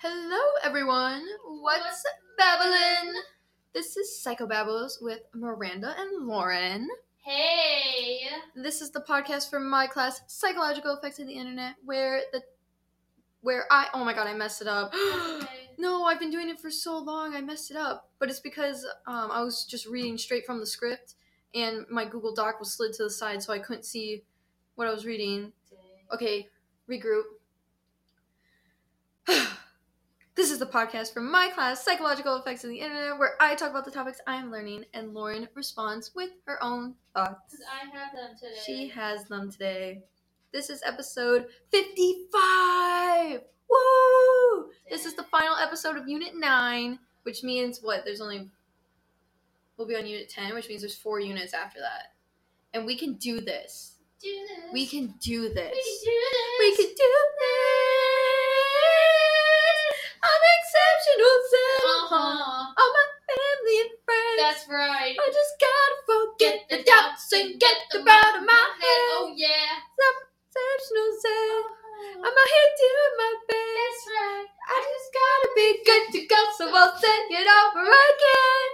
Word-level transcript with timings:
Hello, 0.00 0.38
everyone. 0.62 1.24
What's, 1.44 1.82
What's 1.82 2.04
babbling? 2.38 3.20
This 3.74 3.96
is 3.96 4.24
Psychobabbles 4.24 5.02
with 5.02 5.22
Miranda 5.34 5.92
and 5.98 6.24
Lauren. 6.24 6.86
Hey. 7.16 8.20
This 8.54 8.80
is 8.80 8.92
the 8.92 9.00
podcast 9.00 9.50
from 9.50 9.68
my 9.68 9.88
class, 9.88 10.20
Psychological 10.28 10.96
Effects 10.96 11.18
of 11.18 11.26
the 11.26 11.32
Internet, 11.32 11.74
where 11.84 12.20
the 12.32 12.42
where 13.40 13.64
I 13.72 13.88
oh 13.92 14.04
my 14.04 14.14
god, 14.14 14.28
I 14.28 14.34
messed 14.34 14.62
it 14.62 14.68
up. 14.68 14.94
Okay. 15.42 15.70
no, 15.78 16.04
I've 16.04 16.20
been 16.20 16.30
doing 16.30 16.48
it 16.48 16.60
for 16.60 16.70
so 16.70 16.96
long, 16.96 17.34
I 17.34 17.40
messed 17.40 17.72
it 17.72 17.76
up. 17.76 18.08
But 18.20 18.30
it's 18.30 18.38
because 18.38 18.86
um, 19.08 19.32
I 19.32 19.42
was 19.42 19.64
just 19.64 19.88
reading 19.88 20.16
straight 20.16 20.46
from 20.46 20.60
the 20.60 20.66
script, 20.66 21.16
and 21.56 21.84
my 21.90 22.04
Google 22.04 22.32
Doc 22.32 22.60
was 22.60 22.72
slid 22.72 22.92
to 22.94 23.02
the 23.02 23.10
side, 23.10 23.42
so 23.42 23.52
I 23.52 23.58
couldn't 23.58 23.84
see 23.84 24.22
what 24.76 24.86
I 24.86 24.92
was 24.92 25.04
reading. 25.04 25.52
Okay, 26.14 26.46
regroup. 26.88 27.24
this 30.38 30.52
is 30.52 30.60
the 30.60 30.66
podcast 30.66 31.12
from 31.12 31.28
my 31.32 31.48
class, 31.48 31.84
Psychological 31.84 32.36
Effects 32.36 32.62
of 32.62 32.70
the 32.70 32.78
Internet, 32.78 33.18
where 33.18 33.34
I 33.40 33.56
talk 33.56 33.70
about 33.70 33.84
the 33.84 33.90
topics 33.90 34.20
I'm 34.24 34.52
learning 34.52 34.84
and 34.94 35.12
Lauren 35.12 35.48
responds 35.56 36.12
with 36.14 36.30
her 36.46 36.62
own 36.62 36.94
thoughts. 37.12 37.56
I 37.68 37.86
have 37.86 38.12
them 38.12 38.36
today. 38.38 38.60
She 38.64 38.86
has 38.90 39.24
them 39.24 39.50
today. 39.50 40.04
This 40.52 40.70
is 40.70 40.80
episode 40.86 41.46
55! 41.72 43.40
Woo! 43.68 44.70
This 44.88 45.06
is 45.06 45.14
the 45.14 45.24
final 45.24 45.56
episode 45.56 45.96
of 45.96 46.08
Unit 46.08 46.36
9, 46.36 47.00
which 47.24 47.42
means 47.42 47.80
what? 47.82 48.04
There's 48.04 48.20
only. 48.20 48.48
We'll 49.76 49.88
be 49.88 49.96
on 49.96 50.06
Unit 50.06 50.30
10, 50.30 50.54
which 50.54 50.68
means 50.68 50.82
there's 50.82 50.94
four 50.94 51.18
units 51.18 51.52
after 51.52 51.80
that. 51.80 52.12
And 52.74 52.86
we 52.86 52.96
can 52.96 53.14
do 53.14 53.40
this. 53.40 53.96
do 54.22 54.28
this. 54.28 54.72
We 54.72 54.86
can 54.86 55.14
do 55.20 55.48
this. 55.52 55.72
We 55.72 55.82
can 55.82 56.04
do 56.04 56.20
this. 56.30 56.60
We 56.60 56.76
can 56.76 56.94
do 56.94 57.14
this. 57.40 57.87
Exceptional, 61.18 61.36
Zen. 61.50 61.82
Uh-huh. 61.84 62.74
All 62.78 62.92
my 62.94 63.08
family 63.26 63.76
and 63.82 63.94
friends. 64.04 64.38
That's 64.38 64.64
right. 64.70 65.16
I 65.18 65.26
just 65.28 65.54
gotta 65.58 65.96
forget 66.06 66.56
the 66.70 66.78
doubts 66.84 67.32
and 67.32 67.60
get 67.60 67.76
them 67.92 68.06
out 68.08 68.38
of 68.38 68.44
my 68.46 68.66
head. 68.78 69.02
Oh 69.18 69.32
yeah. 69.36 69.82
Exceptional, 70.48 71.10
Zen. 71.22 71.62
I'm 72.18 72.34
out 72.34 72.50
here 72.50 72.70
doing 72.78 73.14
my 73.18 73.34
best. 73.48 73.74
That's 73.78 74.04
right. 74.14 74.46
I 74.68 74.78
just 74.86 75.10
gotta 75.14 75.48
be 75.54 75.68
good 75.84 76.04
to 76.12 76.26
go, 76.26 76.40
so 76.56 76.64
I'll 76.74 76.96
say 76.96 77.08
it 77.08 77.48
over 77.48 77.82
again. 77.82 78.70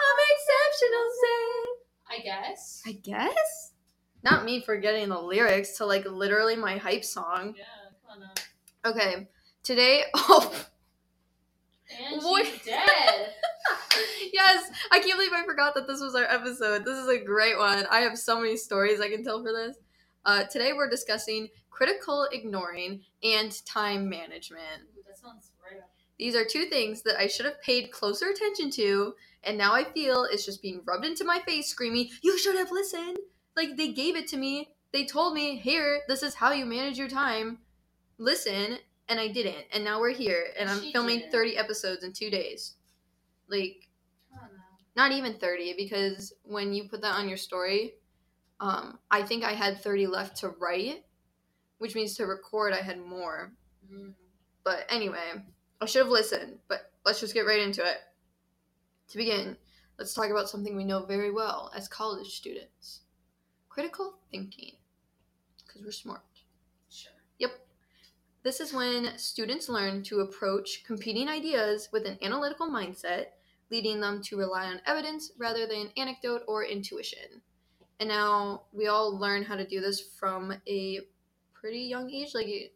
I'm 0.00 0.18
exceptional, 0.32 1.06
Zen. 1.20 1.64
I 2.10 2.18
guess. 2.22 2.82
I 2.86 2.92
guess. 2.92 3.72
Not 4.22 4.44
me 4.44 4.60
forgetting 4.60 5.08
the 5.08 5.20
lyrics 5.20 5.78
to 5.78 5.86
like 5.86 6.04
literally 6.04 6.56
my 6.56 6.76
hype 6.76 7.04
song. 7.04 7.54
Yeah. 7.56 7.64
Come 8.08 8.22
on. 8.22 8.92
Okay, 8.92 9.28
today. 9.62 10.04
Oh, 10.14 10.52
And 11.98 12.22
she's 12.22 12.64
dead. 12.64 13.34
yes, 14.32 14.70
I 14.90 15.00
can't 15.00 15.16
believe 15.16 15.32
I 15.32 15.44
forgot 15.44 15.74
that 15.74 15.86
this 15.86 16.00
was 16.00 16.14
our 16.14 16.24
episode. 16.24 16.84
This 16.84 16.98
is 16.98 17.08
a 17.08 17.18
great 17.18 17.58
one. 17.58 17.86
I 17.90 18.00
have 18.00 18.18
so 18.18 18.40
many 18.40 18.56
stories 18.56 19.00
I 19.00 19.08
can 19.08 19.24
tell 19.24 19.42
for 19.42 19.52
this. 19.52 19.76
Uh, 20.24 20.44
today 20.44 20.72
we're 20.72 20.88
discussing 20.88 21.48
critical 21.70 22.28
ignoring 22.32 23.02
and 23.22 23.64
time 23.64 24.08
management. 24.08 24.82
Ooh, 24.96 25.02
that 25.06 25.18
sounds 25.18 25.50
right. 25.62 25.80
These 26.18 26.36
are 26.36 26.44
two 26.44 26.66
things 26.66 27.02
that 27.02 27.18
I 27.18 27.26
should 27.26 27.46
have 27.46 27.62
paid 27.62 27.90
closer 27.90 28.28
attention 28.28 28.70
to, 28.72 29.14
and 29.42 29.56
now 29.56 29.72
I 29.72 29.84
feel 29.84 30.24
it's 30.24 30.44
just 30.44 30.60
being 30.60 30.82
rubbed 30.84 31.06
into 31.06 31.24
my 31.24 31.38
face, 31.46 31.68
screaming, 31.68 32.10
You 32.22 32.38
should 32.38 32.56
have 32.56 32.70
listened! 32.70 33.16
Like, 33.56 33.76
they 33.76 33.92
gave 33.92 34.16
it 34.16 34.28
to 34.28 34.36
me. 34.36 34.74
They 34.92 35.06
told 35.06 35.32
me, 35.32 35.56
Here, 35.56 36.02
this 36.08 36.22
is 36.22 36.34
how 36.34 36.52
you 36.52 36.66
manage 36.66 36.98
your 36.98 37.08
time. 37.08 37.58
Listen, 38.18 38.78
and 39.10 39.20
I 39.20 39.28
didn't. 39.28 39.66
And 39.72 39.84
now 39.84 40.00
we're 40.00 40.14
here, 40.14 40.46
and 40.58 40.70
I'm 40.70 40.80
She 40.80 40.92
filming 40.92 41.18
didn't. 41.18 41.32
30 41.32 41.56
episodes 41.58 42.04
in 42.04 42.12
two 42.12 42.30
days. 42.30 42.76
Like, 43.48 43.88
Come 44.32 44.44
on 44.44 44.48
now. 44.56 44.62
not 44.96 45.12
even 45.12 45.34
30, 45.34 45.74
because 45.76 46.32
when 46.44 46.72
you 46.72 46.88
put 46.88 47.02
that 47.02 47.16
on 47.16 47.28
your 47.28 47.36
story, 47.36 47.94
um, 48.60 48.98
I 49.10 49.22
think 49.22 49.44
I 49.44 49.52
had 49.52 49.82
30 49.82 50.06
left 50.06 50.36
to 50.38 50.48
write, 50.48 51.04
which 51.78 51.94
means 51.94 52.14
to 52.16 52.26
record, 52.26 52.72
I 52.72 52.80
had 52.80 52.98
more. 52.98 53.52
Mm. 53.92 54.14
But 54.64 54.86
anyway, 54.88 55.44
I 55.80 55.86
should 55.86 56.02
have 56.02 56.12
listened, 56.12 56.58
but 56.68 56.92
let's 57.04 57.20
just 57.20 57.34
get 57.34 57.46
right 57.46 57.60
into 57.60 57.84
it. 57.84 57.98
To 59.08 59.16
begin, 59.18 59.56
let's 59.98 60.14
talk 60.14 60.30
about 60.30 60.48
something 60.48 60.76
we 60.76 60.84
know 60.84 61.04
very 61.04 61.30
well 61.32 61.70
as 61.74 61.88
college 61.88 62.28
students 62.28 63.00
critical 63.68 64.18
thinking. 64.30 64.72
Because 65.66 65.82
we're 65.84 65.92
smart. 65.92 66.22
Sure. 66.90 67.12
This 68.42 68.60
is 68.60 68.72
when 68.72 69.18
students 69.18 69.68
learn 69.68 70.02
to 70.04 70.20
approach 70.20 70.82
competing 70.84 71.28
ideas 71.28 71.90
with 71.92 72.06
an 72.06 72.16
analytical 72.22 72.70
mindset, 72.70 73.26
leading 73.70 74.00
them 74.00 74.22
to 74.22 74.38
rely 74.38 74.64
on 74.66 74.80
evidence 74.86 75.32
rather 75.36 75.66
than 75.66 75.92
anecdote 75.98 76.42
or 76.48 76.64
intuition. 76.64 77.42
And 77.98 78.08
now 78.08 78.62
we 78.72 78.86
all 78.86 79.16
learn 79.18 79.42
how 79.42 79.56
to 79.56 79.66
do 79.66 79.82
this 79.82 80.00
from 80.00 80.54
a 80.66 81.00
pretty 81.52 81.80
young 81.80 82.10
age, 82.10 82.34
like 82.34 82.72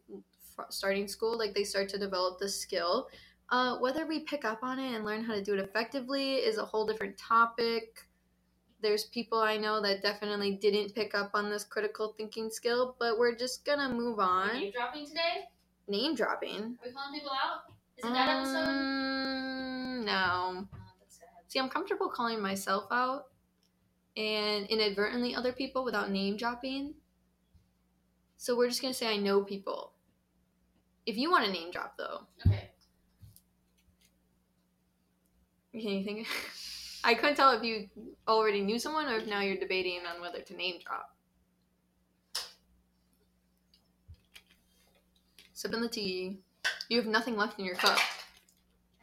starting 0.69 1.07
school, 1.07 1.35
like 1.35 1.55
they 1.55 1.63
start 1.63 1.89
to 1.89 1.97
develop 1.97 2.37
the 2.37 2.47
skill. 2.47 3.07
Uh, 3.49 3.77
whether 3.79 4.05
we 4.05 4.19
pick 4.19 4.45
up 4.45 4.59
on 4.61 4.77
it 4.77 4.93
and 4.93 5.03
learn 5.03 5.23
how 5.23 5.33
to 5.33 5.43
do 5.43 5.55
it 5.55 5.59
effectively 5.59 6.35
is 6.35 6.59
a 6.59 6.65
whole 6.65 6.85
different 6.85 7.17
topic. 7.17 8.05
There's 8.81 9.05
people 9.05 9.39
I 9.39 9.57
know 9.57 9.81
that 9.81 10.03
definitely 10.03 10.57
didn't 10.57 10.93
pick 10.93 11.15
up 11.15 11.31
on 11.33 11.49
this 11.49 11.63
critical 11.63 12.13
thinking 12.17 12.51
skill, 12.51 12.95
but 12.99 13.17
we're 13.17 13.35
just 13.35 13.65
gonna 13.65 13.89
move 13.89 14.19
on. 14.19 14.51
Are 14.51 14.55
you 14.55 14.71
dropping 14.71 15.07
today? 15.07 15.47
Name 15.87 16.15
dropping. 16.15 16.59
Are 16.59 16.85
we 16.87 16.91
calling 16.91 17.13
people 17.13 17.31
out? 17.31 17.61
Is 17.97 18.05
it 18.05 18.13
that 18.13 18.29
episode? 18.29 18.67
Um, 18.67 20.05
no. 20.05 20.13
Oh. 20.13 20.67
See, 21.47 21.59
I'm 21.59 21.69
comfortable 21.69 22.09
calling 22.09 22.41
myself 22.41 22.85
out 22.91 23.27
and 24.17 24.65
inadvertently 24.67 25.35
other 25.35 25.53
people 25.53 25.83
without 25.83 26.11
name 26.11 26.37
dropping. 26.37 26.93
So 28.37 28.55
we're 28.57 28.67
just 28.69 28.81
gonna 28.81 28.93
say 28.93 29.07
I 29.07 29.17
know 29.17 29.43
people. 29.43 29.93
If 31.05 31.17
you 31.17 31.29
want 31.31 31.45
to 31.45 31.51
name 31.51 31.71
drop 31.71 31.97
though, 31.97 32.21
Okay. 32.45 32.71
can 35.71 35.81
you 35.81 36.03
think? 36.03 36.27
I 37.03 37.13
couldn't 37.13 37.35
tell 37.35 37.51
if 37.51 37.63
you 37.63 37.87
already 38.27 38.61
knew 38.61 38.79
someone 38.79 39.05
or 39.07 39.17
if 39.17 39.27
now 39.27 39.41
you're 39.41 39.57
debating 39.57 40.01
on 40.07 40.19
whether 40.21 40.41
to 40.41 40.55
name 40.55 40.79
drop. 40.83 41.14
Sipping 45.55 45.79
the 45.81 45.87
tea. 45.87 46.37
You 46.89 46.97
have 46.97 47.07
nothing 47.07 47.37
left 47.37 47.57
in 47.59 47.65
your 47.65 47.75
cup. 47.75 47.97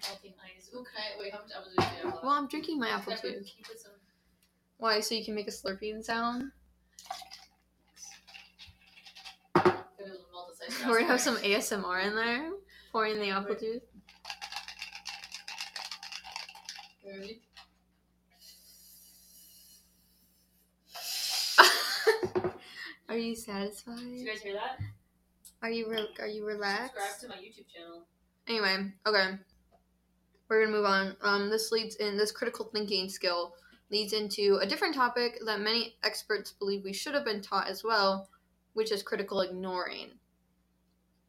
Healthy 0.02 0.34
nice. 0.36 0.68
Ooh, 0.74 0.84
can 0.84 1.02
I 1.02 1.18
wait? 1.18 1.32
How 1.32 1.38
much 1.40 1.50
apple 1.56 1.70
juice 1.74 1.86
do 2.02 2.06
you 2.06 2.12
have? 2.12 2.22
Well, 2.22 2.32
I'm 2.32 2.46
drinking 2.46 2.78
my 2.78 2.90
apple 2.90 3.14
juice. 3.14 3.54
some- 3.82 3.92
Why? 4.76 5.00
So 5.00 5.14
you 5.14 5.24
can 5.24 5.34
make 5.34 5.48
a 5.48 5.50
slurping 5.50 6.04
sound? 6.04 6.52
It 9.56 9.64
was 9.98 10.18
multi-size 10.30 10.84
We're 10.86 10.98
gonna 11.00 11.06
have 11.12 11.20
some 11.22 11.36
ASMR 11.38 12.06
in 12.06 12.14
there, 12.14 12.50
pouring 12.92 13.18
the 13.18 13.30
apple 13.30 13.54
juice. 13.54 13.80
Ready? 17.06 17.40
are 23.08 23.16
you 23.16 23.34
satisfied? 23.34 23.96
Did 23.96 24.08
you 24.10 24.26
guys 24.26 24.40
hear 24.42 24.52
that? 24.54 24.78
Are 25.62 25.70
you 25.70 25.88
re- 25.88 26.08
are 26.20 26.26
you 26.26 26.44
relaxed? 26.44 26.94
Subscribe 26.94 27.20
to 27.20 27.28
my 27.28 27.42
YouTube 27.42 27.68
channel. 27.68 28.06
Anyway, 28.48 28.92
okay. 29.06 29.38
We're 30.48 30.64
gonna 30.64 30.76
move 30.76 30.84
on. 30.84 31.16
Um, 31.22 31.50
this 31.50 31.70
leads 31.72 31.96
in 31.96 32.16
this 32.16 32.32
critical 32.32 32.66
thinking 32.66 33.08
skill 33.08 33.54
leads 33.90 34.12
into 34.12 34.58
a 34.60 34.66
different 34.66 34.94
topic 34.94 35.38
that 35.46 35.60
many 35.60 35.96
experts 36.02 36.52
believe 36.52 36.82
we 36.82 36.92
should 36.92 37.14
have 37.14 37.24
been 37.24 37.40
taught 37.42 37.68
as 37.68 37.84
well, 37.84 38.28
which 38.72 38.90
is 38.90 39.02
critical 39.02 39.40
ignoring. 39.42 40.10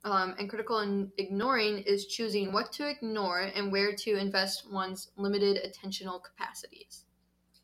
Um, 0.05 0.35
and 0.37 0.49
critical 0.49 0.79
in- 0.79 1.11
ignoring 1.17 1.79
is 1.79 2.07
choosing 2.07 2.51
what 2.51 2.71
to 2.73 2.89
ignore 2.89 3.39
and 3.41 3.71
where 3.71 3.93
to 3.95 4.15
invest 4.17 4.69
one's 4.69 5.11
limited 5.15 5.59
attentional 5.63 6.21
capacities. 6.21 7.05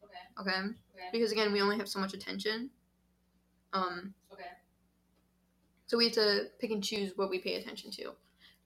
Okay. 0.03 0.49
Okay, 0.51 0.59
Okay. 0.93 1.09
because 1.11 1.31
again, 1.33 1.51
we 1.51 1.61
only 1.61 1.77
have 1.77 1.89
so 1.89 1.99
much 1.99 2.13
attention. 2.13 2.69
Um, 3.73 4.13
Okay. 4.31 4.45
So 5.89 5.97
we 5.97 6.03
have 6.03 6.13
to 6.13 6.43
pick 6.59 6.69
and 6.69 6.83
choose 6.83 7.13
what 7.15 7.31
we 7.31 7.39
pay 7.39 7.55
attention 7.55 7.89
to. 7.89 8.11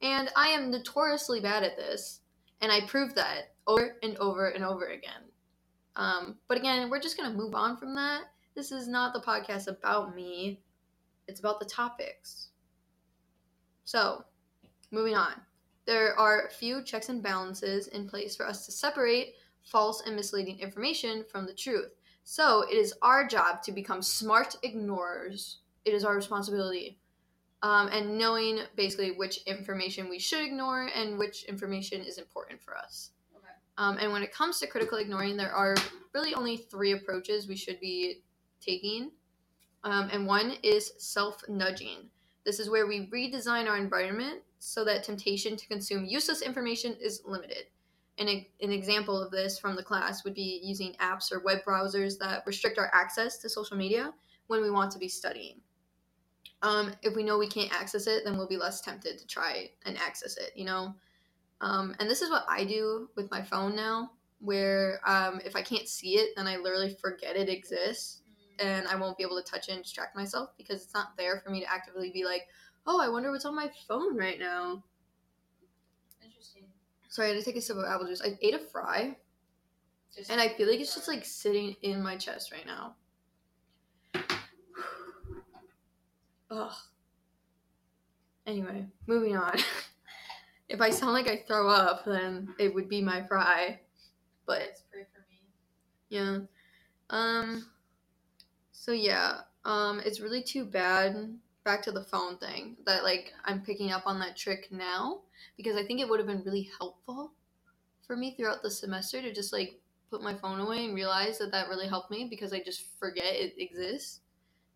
And 0.02 0.30
I 0.36 0.50
am 0.50 0.70
notoriously 0.70 1.40
bad 1.40 1.64
at 1.64 1.78
this, 1.78 2.20
and 2.60 2.70
I 2.70 2.82
prove 2.82 3.16
that 3.16 3.54
over 3.66 3.96
and 4.04 4.18
over 4.18 4.50
and 4.50 4.62
over 4.62 4.88
again. 4.88 5.24
Um, 5.96 6.36
but 6.50 6.58
again, 6.58 6.90
we're 6.90 7.00
just 7.00 7.16
going 7.16 7.32
to 7.32 7.38
move 7.38 7.56
on 7.56 7.78
from 7.78 7.96
that. 7.96 8.24
This 8.56 8.74
is 8.74 8.90
not 8.90 9.14
the 9.14 9.22
podcast 9.22 9.68
about 9.68 10.14
me, 10.14 10.60
it's 11.30 11.40
about 11.40 11.62
the 11.62 11.66
topics. 11.66 12.50
So, 13.86 14.26
moving 14.92 15.16
on. 15.16 15.36
There 15.86 16.20
are 16.20 16.50
few 16.50 16.84
checks 16.84 17.08
and 17.08 17.24
balances 17.24 17.88
in 17.88 18.06
place 18.06 18.36
for 18.36 18.46
us 18.46 18.66
to 18.66 18.74
separate 18.74 19.36
false 19.64 20.04
and 20.06 20.14
misleading 20.14 20.60
information 20.60 21.24
from 21.32 21.46
the 21.46 21.54
truth. 21.54 21.94
So, 22.26 22.64
it 22.64 22.76
is 22.76 22.94
our 23.02 23.26
job 23.26 23.64
to 23.64 23.72
become 23.72 24.02
smart 24.02 24.58
ignorers. 24.62 25.60
It 25.86 25.94
is 25.94 26.04
our 26.04 26.16
responsibility 26.18 27.00
um, 27.64 27.88
and 27.88 28.18
knowing 28.18 28.60
basically 28.76 29.12
which 29.12 29.38
information 29.44 30.10
we 30.10 30.20
should 30.20 30.44
ignore 30.46 30.90
and 30.94 31.18
which 31.18 31.46
information 31.46 32.02
is 32.02 32.18
important 32.18 32.62
for 32.62 32.78
us. 32.78 33.12
Okay. 33.36 33.54
Um, 33.78 33.98
and 33.98 34.12
when 34.12 34.22
it 34.22 34.34
comes 34.34 34.60
to 34.60 34.68
critical 34.68 34.98
ignoring, 34.98 35.38
there 35.38 35.54
are 35.54 35.76
really 36.14 36.36
only 36.36 36.58
three 36.58 36.92
approaches 36.92 37.48
we 37.48 37.56
should 37.56 37.80
be 37.80 38.22
taking. 38.60 39.12
Um, 39.86 40.10
and 40.12 40.28
one 40.28 40.58
is 40.62 40.92
self 40.98 41.42
nudging. 41.48 42.10
This 42.46 42.60
is 42.60 42.70
where 42.70 42.86
we 42.86 43.08
redesign 43.08 43.70
our 43.70 43.78
environment 43.78 44.42
so 44.60 44.84
that 44.84 45.04
temptation 45.04 45.56
to 45.56 45.68
consume 45.68 46.06
useless 46.06 46.42
information 46.42 46.96
is 47.02 47.22
limited. 47.26 47.66
An, 48.18 48.28
an 48.28 48.72
example 48.72 49.22
of 49.22 49.32
this 49.32 49.58
from 49.58 49.76
the 49.76 49.84
class 49.84 50.26
would 50.26 50.34
be 50.36 50.60
using 50.64 50.94
apps 50.96 51.32
or 51.32 51.40
web 51.40 51.60
browsers 51.66 52.18
that 52.20 52.44
restrict 52.46 52.78
our 52.78 52.92
access 52.94 53.38
to 53.38 53.50
social 53.50 53.78
media 53.78 54.14
when 54.48 54.62
we 54.62 54.70
want 54.70 54.92
to 54.92 55.00
be 55.00 55.08
studying. 55.08 55.62
Um, 56.64 56.94
if 57.04 57.16
we 57.16 57.24
know 57.24 57.38
we 57.38 57.48
can't 57.48 57.74
access 57.74 58.08
it, 58.08 58.24
then 58.24 58.38
we'll 58.38 58.48
be 58.48 58.58
less 58.58 58.82
tempted 58.82 59.20
to 59.20 59.28
try 59.28 59.70
and 59.86 59.98
access 59.98 60.38
it, 60.38 60.52
you 60.56 60.66
know? 60.66 60.96
Um, 61.62 61.96
and 62.00 62.10
this 62.10 62.22
is 62.22 62.30
what 62.30 62.46
I 62.50 62.64
do 62.64 63.10
with 63.16 63.30
my 63.30 63.42
phone 63.42 63.76
now, 63.76 64.12
where 64.40 65.00
um, 65.06 65.40
if 65.46 65.56
I 65.56 65.62
can't 65.62 65.88
see 65.88 66.16
it, 66.16 66.32
then 66.36 66.48
I 66.48 66.58
literally 66.58 66.98
forget 67.02 67.36
it 67.36 67.50
exists 67.50 68.24
Mm, 68.60 68.66
and 68.66 68.88
I 68.88 68.96
won't 68.96 69.18
be 69.18 69.24
able 69.24 69.42
to 69.42 69.50
touch 69.50 69.70
it 69.70 69.74
and 69.74 69.84
distract 69.84 70.16
myself 70.16 70.50
because 70.58 70.84
it's 70.84 70.94
not 70.94 71.18
there 71.18 71.40
for 71.40 71.50
me 71.50 71.62
to 71.62 71.72
actively 71.72 72.12
be 72.12 72.26
like, 72.26 72.48
oh, 72.86 73.00
I 73.02 73.10
wonder 73.10 73.32
what's 73.32 73.46
on 73.46 73.56
my 73.56 73.70
phone 73.88 74.18
right 74.18 74.40
now. 74.40 74.84
Interesting. 76.24 76.64
Sorry, 77.10 77.30
I 77.30 77.34
had 77.34 77.40
to 77.40 77.46
take 77.46 77.56
a 77.56 77.62
sip 77.62 77.78
of 77.78 77.86
apple 77.86 78.08
juice. 78.08 78.22
I 78.22 78.38
ate 78.42 78.54
a 78.54 78.60
fry, 78.60 79.16
Just 80.16 80.30
and 80.30 80.42
I 80.42 80.50
feel 80.50 80.70
like 80.70 80.80
it's 80.80 80.96
just 80.96 81.08
like 81.08 81.26
sitting 81.26 81.76
in 81.82 82.02
my 82.02 82.18
chest 82.18 82.52
right 82.52 82.66
now. 82.66 82.96
Ugh. 86.54 86.72
Anyway, 88.46 88.86
moving 89.08 89.36
on. 89.36 89.58
if 90.70 90.82
I 90.82 90.92
sound 90.92 91.14
like 91.14 91.28
I 91.28 91.44
throw 91.48 91.68
up, 91.70 92.06
then 92.06 92.54
it 92.60 92.74
would 92.74 92.88
be 92.88 93.02
my 93.02 93.24
fry. 93.24 93.80
But 94.46 94.60
Let's 94.60 94.84
pray 94.92 95.06
for 95.14 95.22
me. 95.30 95.40
Yeah. 96.10 96.40
Um 97.10 97.66
so 98.72 98.92
yeah, 98.92 99.42
um 99.66 100.02
it's 100.06 100.20
really 100.20 100.44
too 100.44 100.66
bad 100.66 101.40
back 101.64 101.82
to 101.84 101.92
the 101.92 102.04
phone 102.04 102.38
thing 102.38 102.76
that 102.86 103.04
like 103.04 103.34
I'm 103.46 103.62
picking 103.62 103.92
up 103.92 104.04
on 104.06 104.20
that 104.20 104.38
trick 104.38 104.68
now 104.72 105.22
because 105.58 105.76
I 105.76 105.84
think 105.84 106.02
it 106.02 106.10
would 106.10 106.20
have 106.20 106.28
been 106.28 106.44
really 106.44 106.70
helpful 106.78 107.32
for 108.06 108.16
me 108.16 108.36
throughout 108.36 108.62
the 108.62 108.70
semester 108.70 109.22
to 109.22 109.34
just 109.34 109.54
like 109.54 109.80
put 110.12 110.22
my 110.22 110.36
phone 110.36 110.60
away 110.60 110.86
and 110.86 110.94
realize 110.94 111.40
that 111.40 111.52
that 111.52 111.70
really 111.70 111.88
helped 111.88 112.12
me 112.12 112.28
because 112.30 112.54
I 112.54 112.60
just 112.60 112.84
forget 113.00 113.34
it 113.34 113.56
exists. 113.58 114.20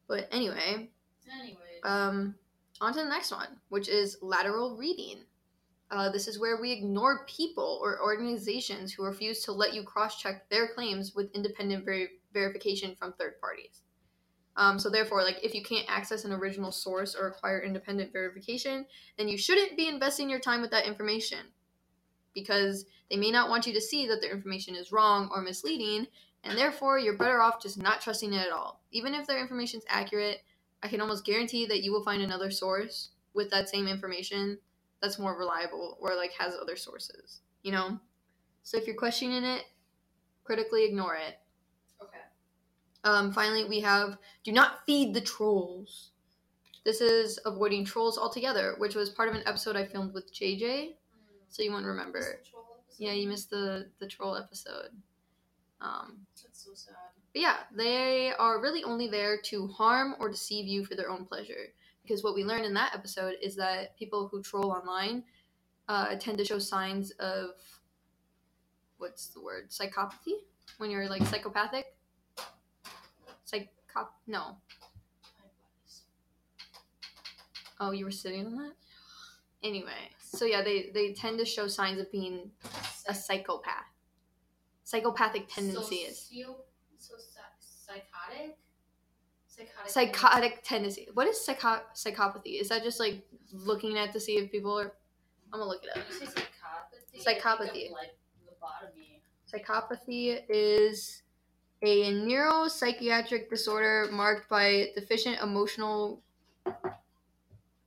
But 0.08 0.28
anyway, 0.32 0.90
Anyways. 1.32 1.82
um, 1.84 2.36
on 2.82 2.94
to 2.94 3.00
the 3.00 3.10
next 3.10 3.32
one, 3.32 3.60
which 3.70 3.90
is 3.90 4.18
lateral 4.22 4.78
reading. 4.78 5.20
Uh, 5.90 6.10
this 6.10 6.28
is 6.28 6.40
where 6.40 6.60
we 6.60 6.72
ignore 6.72 7.26
people 7.26 7.80
or 7.82 8.02
organizations 8.02 8.94
who 8.94 9.06
refuse 9.06 9.44
to 9.44 9.54
let 9.54 9.74
you 9.74 9.84
cross 9.84 10.20
check 10.20 10.50
their 10.50 10.68
claims 10.68 11.16
with 11.16 11.34
independent 11.34 11.86
ver- 11.86 12.10
verification 12.34 12.96
from 12.96 13.14
third 13.14 13.40
parties. 13.40 13.82
Um, 14.58 14.80
so, 14.80 14.90
therefore, 14.90 15.24
like 15.24 15.40
if 15.44 15.54
you 15.54 15.64
can't 15.64 15.86
access 15.88 16.26
an 16.26 16.34
original 16.34 16.72
source 16.72 17.16
or 17.16 17.28
acquire 17.28 17.62
independent 17.62 18.12
verification, 18.12 18.86
then 19.18 19.28
you 19.28 19.38
shouldn't 19.38 19.78
be 19.78 19.88
investing 19.88 20.30
your 20.30 20.40
time 20.40 20.62
with 20.62 20.72
that 20.72 20.88
information 20.88 21.40
because 22.34 22.86
they 23.10 23.18
may 23.18 23.32
not 23.32 23.50
want 23.50 23.66
you 23.66 23.74
to 23.74 23.82
see 23.82 24.08
that 24.08 24.20
their 24.20 24.32
information 24.32 24.76
is 24.76 24.92
wrong 24.92 25.30
or 25.34 25.42
misleading, 25.42 26.08
and 26.44 26.58
therefore 26.58 27.00
you're 27.00 27.18
better 27.18 27.42
off 27.42 27.62
just 27.62 27.82
not 27.82 28.02
trusting 28.02 28.34
it 28.34 28.46
at 28.46 28.52
all. 28.52 28.82
Even 28.92 29.14
if 29.14 29.26
their 29.26 29.40
information 29.40 29.80
is 29.80 29.86
accurate, 29.90 30.42
I 30.84 30.88
can 30.88 31.02
almost 31.02 31.26
guarantee 31.26 31.66
that 31.68 31.84
you 31.84 31.92
will 31.92 32.04
find 32.04 32.22
another 32.22 32.52
source 32.52 33.10
with 33.34 33.50
that 33.52 33.70
same 33.70 33.88
information 33.88 34.60
that's 35.02 35.20
more 35.20 35.38
reliable 35.38 35.98
or 36.02 36.16
like 36.16 36.32
has 36.40 36.56
other 36.56 36.76
sources, 36.76 37.42
you 37.64 37.72
know? 37.72 38.00
So 38.64 38.78
if 38.78 38.86
you're 38.88 38.96
questioning 38.96 39.44
it, 39.44 39.64
critically 40.44 40.86
ignore 40.86 41.16
it. 41.16 41.40
okay. 42.02 42.18
Um, 43.04 43.32
finally, 43.32 43.66
we 43.66 43.80
have 43.82 44.18
do 44.44 44.52
not 44.52 44.86
feed 44.86 45.14
the 45.14 45.22
trolls. 45.22 46.12
This 46.86 47.02
is 47.02 47.40
avoiding 47.46 47.86
trolls 47.86 48.18
altogether, 48.18 48.76
which 48.78 48.96
was 48.96 49.10
part 49.10 49.30
of 49.30 49.36
an 49.36 49.44
episode 49.46 49.76
I 49.76 49.86
filmed 49.86 50.14
with 50.14 50.34
JJ, 50.34 50.96
Mm. 50.96 50.96
so 51.50 51.64
you 51.64 51.72
won't 51.72 51.86
remember. 51.86 52.20
Missed 52.20 52.44
the 52.44 52.50
troll 52.50 52.78
episode? 52.80 53.04
Yeah, 53.04 53.12
you 53.14 53.28
missed 53.28 53.50
the 53.50 53.90
the 54.00 54.08
troll 54.08 54.36
episode. 54.38 54.90
Um, 55.82 56.26
That's 56.44 56.64
so 56.66 56.72
sad. 56.74 56.96
But 57.38 57.42
yeah, 57.44 57.57
they 57.72 58.34
are 58.34 58.60
really 58.60 58.84
only 58.84 59.07
there 59.07 59.39
to 59.44 59.68
harm 59.68 60.16
or 60.19 60.28
deceive 60.28 60.66
you 60.66 60.84
for 60.84 60.95
their 60.95 61.12
own 61.12 61.24
pleasure. 61.24 61.68
Because 62.01 62.24
what 62.24 62.34
we 62.34 62.44
learned 62.44 62.66
in 62.66 62.74
that 62.74 62.95
episode 62.95 63.36
is 63.44 63.56
that 63.57 63.95
people 63.95 64.28
who 64.28 64.42
troll 64.42 64.72
online 64.72 65.24
uh, 65.88 66.16
tend 66.16 66.39
to 66.39 66.44
show 66.45 66.57
signs 66.57 67.12
of 67.19 67.51
what's 68.98 69.28
the 69.28 69.39
word? 69.39 69.69
Psychopathy? 69.69 70.34
When 70.80 70.89
you're 70.89 71.07
like 71.07 71.28
psychopathic? 71.28 71.86
Psychop. 73.45 74.07
No. 74.25 74.57
Oh, 77.80 77.92
you 77.92 78.06
were 78.06 78.10
sitting 78.10 78.48
on 78.48 78.57
that? 78.57 78.74
Anyway, 79.62 80.10
so 80.24 80.45
yeah, 80.45 80.63
they, 80.63 80.90
they 80.92 81.13
tend 81.13 81.38
to 81.38 81.45
show 81.45 81.68
signs 81.68 82.00
of 82.00 82.12
being 82.12 82.50
a 83.07 83.13
psychopath. 83.13 83.94
Psychopathic 84.83 85.48
tendencies. 85.50 86.30
Socio- 86.31 86.48
so 86.48 86.54
psy- 86.54 86.67
psychotic? 88.28 88.58
Psychotic. 89.48 90.16
psychotic 90.16 90.64
tendency. 90.64 91.08
What 91.14 91.28
is 91.28 91.44
psycho- 91.44 91.82
psychopathy? 91.96 92.62
Is 92.62 92.70
that 92.70 92.84
just 92.84 93.00
like 93.00 93.26
looking 93.52 93.98
at 93.98 94.14
to 94.14 94.20
see 94.20 94.38
if 94.38 94.52
people 94.52 94.78
are? 94.80 94.94
I'm 95.54 95.60
gonna 95.60 95.66
look 95.66 95.84
it 95.84 95.98
up. 95.98 96.04
psychopathy, 96.10 97.24
Psychopathy. 97.24 97.62
I 97.62 97.68
think 97.68 97.88
of, 97.88 97.94
like 97.94 98.18
lobotomy. 98.46 99.22
Psychopathy 99.52 100.42
is 100.50 101.24
a 101.82 102.12
neuropsychiatric 102.12 103.50
disorder 103.50 104.10
marked 104.12 104.50
by 104.50 104.90
deficient 104.96 105.40
emotional. 105.42 106.22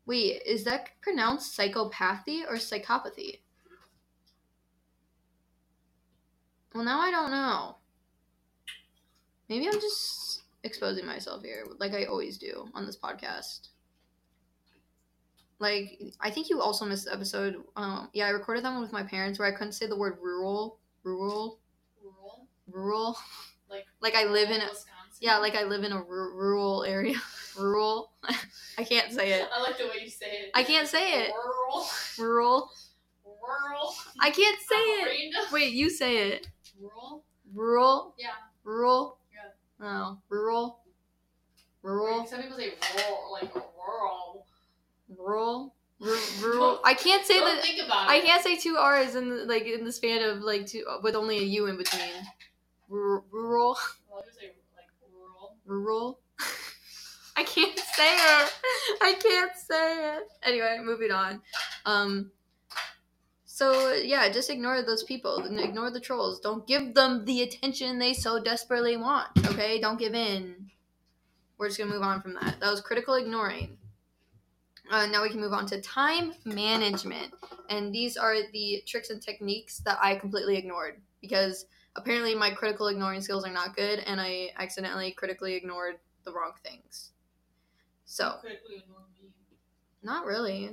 Wait, 0.06 0.42
is 0.46 0.64
that 0.64 0.90
pronounced 1.02 1.56
psychopathy 1.56 2.42
or 2.48 2.54
psychopathy? 2.56 3.40
Well, 6.74 6.84
now 6.84 7.00
I 7.00 7.10
don't 7.10 7.30
know. 7.30 7.76
Maybe 9.50 9.66
I'm 9.66 9.74
just 9.80 10.44
exposing 10.62 11.04
myself 11.04 11.42
here, 11.42 11.66
like 11.78 11.92
I 11.92 12.04
always 12.04 12.38
do 12.38 12.68
on 12.72 12.86
this 12.86 12.96
podcast. 12.96 13.68
Like, 15.58 16.00
I 16.20 16.30
think 16.30 16.48
you 16.48 16.62
also 16.62 16.86
missed 16.86 17.04
the 17.04 17.12
episode. 17.12 17.56
Um, 17.76 18.08
yeah, 18.14 18.26
I 18.26 18.30
recorded 18.30 18.64
that 18.64 18.72
one 18.72 18.80
with 18.80 18.92
my 18.92 19.02
parents 19.02 19.38
where 19.38 19.46
I 19.46 19.52
couldn't 19.52 19.72
say 19.72 19.86
the 19.86 19.96
word 19.96 20.16
rural, 20.22 20.78
rural, 21.02 21.58
Rural? 22.02 22.46
rural. 22.70 23.18
Like, 23.68 23.86
Like 24.00 24.14
I 24.14 24.24
live 24.24 24.48
in 24.50 24.60
a 24.62 24.64
Wisconsin? 24.64 24.86
yeah, 25.20 25.36
like 25.38 25.56
I 25.56 25.64
live 25.64 25.84
in 25.84 25.92
a 25.92 26.02
rural 26.02 26.84
area. 26.84 27.16
rural. 27.58 28.12
I 28.78 28.84
can't 28.84 29.12
say 29.12 29.32
it. 29.32 29.48
I 29.54 29.60
like 29.60 29.76
the 29.76 29.84
way 29.88 30.02
you 30.02 30.08
say 30.08 30.26
it. 30.30 30.50
I 30.54 30.62
can't 30.62 30.88
say 30.88 31.24
it. 31.24 31.32
Rural. 31.34 31.86
Rural. 32.18 32.70
Rural. 33.24 33.94
I 34.20 34.30
can't 34.30 34.58
say 34.60 34.76
it. 34.76 35.06
Random. 35.34 35.52
Wait, 35.52 35.72
you 35.74 35.90
say 35.90 36.28
it. 36.28 36.48
Rural? 36.80 37.24
Rural. 37.54 38.14
Yeah. 38.18 38.28
Rural. 38.64 39.18
Oh, 39.82 40.18
rural. 40.28 40.80
Rural. 41.82 42.26
Some 42.26 42.42
people 42.42 42.56
say 42.56 42.72
rural, 42.96 43.32
like 43.32 43.54
rural. 43.54 44.46
Rural. 45.08 45.74
Ru- 46.00 46.18
Rural. 46.42 46.80
I 46.84 46.94
can't 46.94 47.24
say 47.26 47.38
that. 47.40 47.62
think 47.62 47.84
about 47.84 48.08
I 48.08 48.16
it. 48.16 48.24
can't 48.24 48.42
say 48.42 48.56
two 48.56 48.76
R's 48.78 49.14
in 49.16 49.28
the, 49.30 49.44
like 49.44 49.64
in 49.66 49.84
the 49.84 49.92
span 49.92 50.22
of 50.22 50.38
like 50.42 50.66
two 50.66 50.84
with 51.02 51.14
only 51.14 51.38
a 51.38 51.42
U 51.42 51.66
in 51.66 51.76
between. 51.76 52.02
Ru- 52.88 53.24
Rural. 53.30 53.76
Well, 54.10 54.24
I 54.26 54.32
say 54.32 54.52
like 54.76 54.88
rural. 55.12 55.56
rural. 55.66 56.20
I 57.36 57.44
can't 57.44 57.78
say 57.78 58.14
it. 58.16 58.52
I 59.02 59.14
can't 59.14 59.52
say 59.56 60.16
it. 60.16 60.22
Anyway, 60.42 60.78
moving 60.82 61.10
on. 61.12 61.40
Um. 61.86 62.30
So 63.60 63.92
yeah, 63.92 64.26
just 64.30 64.48
ignore 64.48 64.80
those 64.80 65.02
people. 65.02 65.44
Ignore 65.44 65.90
the 65.90 66.00
trolls. 66.00 66.40
Don't 66.40 66.66
give 66.66 66.94
them 66.94 67.26
the 67.26 67.42
attention 67.42 67.98
they 67.98 68.14
so 68.14 68.42
desperately 68.42 68.96
want. 68.96 69.28
Okay, 69.50 69.78
don't 69.78 69.98
give 69.98 70.14
in. 70.14 70.70
We're 71.58 71.68
just 71.68 71.78
gonna 71.78 71.90
move 71.90 72.00
on 72.00 72.22
from 72.22 72.32
that. 72.40 72.58
That 72.58 72.70
was 72.70 72.80
critical 72.80 73.16
ignoring. 73.16 73.76
Uh, 74.90 75.04
now 75.08 75.22
we 75.22 75.28
can 75.28 75.40
move 75.42 75.52
on 75.52 75.66
to 75.66 75.80
time 75.82 76.32
management, 76.46 77.34
and 77.68 77.94
these 77.94 78.16
are 78.16 78.36
the 78.50 78.82
tricks 78.86 79.10
and 79.10 79.20
techniques 79.20 79.80
that 79.80 79.98
I 80.00 80.14
completely 80.16 80.56
ignored 80.56 81.02
because 81.20 81.66
apparently 81.96 82.34
my 82.34 82.52
critical 82.52 82.86
ignoring 82.88 83.20
skills 83.20 83.44
are 83.44 83.52
not 83.52 83.74
good 83.76 83.98
and 83.98 84.20
i 84.20 84.48
accidentally 84.56 85.10
critically 85.10 85.54
ignored 85.54 85.96
the 86.24 86.32
wrong 86.32 86.52
things 86.64 87.10
so 88.04 88.36
Critically 88.40 88.76
ignore 88.76 89.00
me. 89.20 89.28
not 90.04 90.24
really 90.24 90.70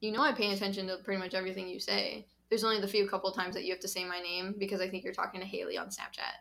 you 0.00 0.12
know 0.12 0.22
i 0.22 0.32
pay 0.32 0.52
attention 0.52 0.86
to 0.86 0.96
pretty 1.04 1.20
much 1.20 1.34
everything 1.34 1.68
you 1.68 1.80
say 1.80 2.26
there's 2.48 2.64
only 2.64 2.80
the 2.80 2.88
few 2.88 3.08
couple 3.08 3.30
times 3.32 3.54
that 3.54 3.64
you 3.64 3.72
have 3.72 3.80
to 3.80 3.88
say 3.88 4.04
my 4.04 4.20
name 4.20 4.54
because 4.58 4.80
i 4.80 4.88
think 4.88 5.04
you're 5.04 5.12
talking 5.12 5.40
to 5.40 5.46
haley 5.46 5.78
on 5.78 5.88
snapchat 5.88 6.36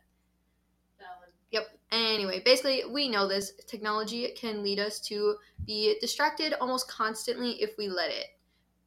Valid. 0.99 1.67
Anyway, 1.91 2.41
basically, 2.43 2.83
we 2.89 3.07
know 3.07 3.27
this. 3.27 3.53
Technology 3.67 4.29
can 4.35 4.63
lead 4.63 4.79
us 4.79 4.99
to 5.01 5.35
be 5.65 5.97
distracted 6.01 6.53
almost 6.59 6.89
constantly 6.89 7.61
if 7.61 7.77
we 7.77 7.87
let 7.87 8.09
it. 8.09 8.27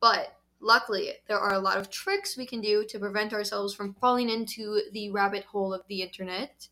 But 0.01 0.37
luckily, 0.61 1.13
there 1.27 1.39
are 1.39 1.55
a 1.55 1.59
lot 1.61 1.79
of 1.79 1.91
tricks 1.91 2.37
we 2.37 2.47
can 2.47 2.61
do 2.61 2.85
to 2.89 2.99
prevent 2.99 3.33
ourselves 3.33 3.75
from 3.75 3.95
falling 3.95 4.29
into 4.29 4.83
the 4.93 5.11
rabbit 5.11 5.45
hole 5.45 5.73
of 5.73 5.87
the 5.89 6.03
internet. 6.03 6.69